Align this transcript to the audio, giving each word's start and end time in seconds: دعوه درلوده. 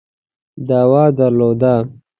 دعوه 0.67 1.03
درلوده. 1.17 1.73